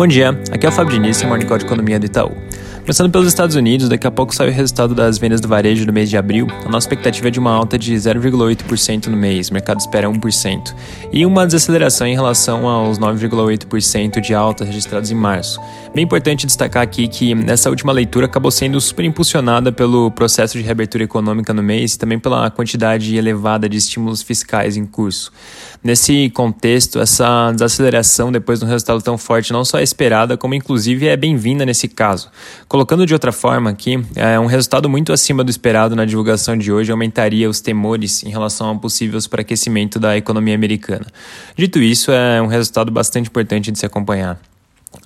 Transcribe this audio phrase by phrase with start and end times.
[0.00, 2.32] Bom dia, aqui é o Fábio Diniz, Morning Call de Economia do Itaú.
[2.80, 5.92] Começando pelos Estados Unidos, daqui a pouco sai o resultado das vendas do varejo do
[5.92, 6.46] mês de abril.
[6.64, 10.74] A nossa expectativa é de uma alta de 0,8% no mês, o mercado espera 1%,
[11.12, 15.60] e uma desaceleração em relação aos 9,8% de alta registrados em março.
[15.94, 20.64] Bem importante destacar aqui que essa última leitura acabou sendo super impulsionada pelo processo de
[20.64, 25.30] reabertura econômica no mês e também pela quantidade elevada de estímulos fiscais em curso.
[25.82, 30.54] Nesse contexto, essa desaceleração depois de um resultado tão forte não só é esperada, como
[30.54, 32.30] inclusive é bem-vinda nesse caso.
[32.68, 36.70] Colocando de outra forma aqui, é um resultado muito acima do esperado na divulgação de
[36.70, 41.06] hoje aumentaria os temores em relação ao possível superaquecimento da economia americana.
[41.56, 44.49] Dito isso, é um resultado bastante importante de se acompanhar.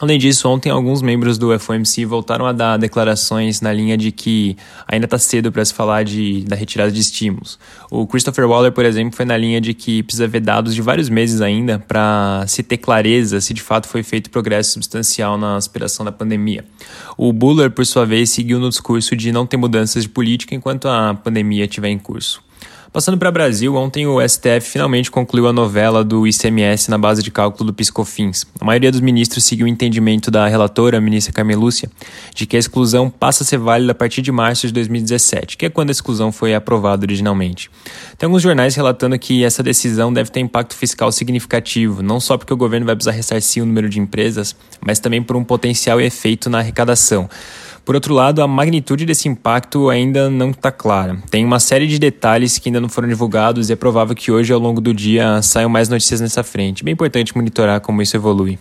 [0.05, 4.55] Além disso, ontem alguns membros do FOMC voltaram a dar declarações na linha de que
[4.87, 7.59] ainda está cedo para se falar de, da retirada de estímulos.
[7.91, 11.09] O Christopher Waller, por exemplo, foi na linha de que precisa ver dados de vários
[11.09, 16.05] meses ainda para se ter clareza se de fato foi feito progresso substancial na aspiração
[16.05, 16.67] da pandemia.
[17.17, 20.87] O Buller, por sua vez, seguiu no discurso de não ter mudanças de política enquanto
[20.87, 22.43] a pandemia estiver em curso.
[22.95, 27.31] Passando para Brasil, ontem o STF finalmente concluiu a novela do ICMS na base de
[27.33, 28.47] cálculo do Piscofins.
[28.61, 31.91] A maioria dos ministros seguiu o entendimento da relatora, a ministra Carmelúcia,
[32.33, 35.67] de que a exclusão passa a ser válida a partir de março de 2017, que
[35.67, 37.69] é quando a exclusão foi aprovada originalmente.
[38.17, 42.55] Tem alguns jornais relatando que essa decisão deve ter impacto fiscal significativo, não só porque
[42.55, 46.49] o governo vai precisar ressarcir o número de empresas, mas também por um potencial efeito
[46.49, 47.29] na arrecadação.
[47.85, 51.19] Por outro lado, a magnitude desse impacto ainda não está clara.
[51.31, 54.53] Tem uma série de detalhes que ainda não foram divulgados e é provável que hoje,
[54.53, 56.85] ao longo do dia, saiam mais notícias nessa frente.
[56.85, 58.59] Bem importante monitorar como isso evolui.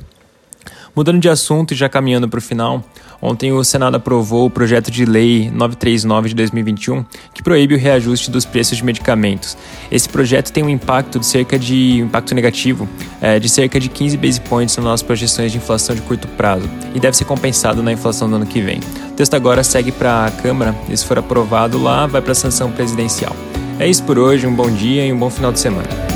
[0.96, 2.84] Mudando de assunto e já caminhando para o final,
[3.20, 8.30] ontem o Senado aprovou o projeto de lei 939 de 2021 que proíbe o reajuste
[8.30, 9.58] dos preços de medicamentos.
[9.92, 12.88] Esse projeto tem um impacto de cerca de um impacto negativo
[13.20, 16.70] é, de cerca de 15 base points nas nossas projeções de inflação de curto prazo
[16.94, 18.80] e deve ser compensado na inflação do ano que vem.
[19.10, 22.36] O texto agora segue para a Câmara e se for aprovado lá, vai para a
[22.36, 23.36] sanção presidencial.
[23.80, 26.13] É isso por hoje, um bom dia e um bom final de semana.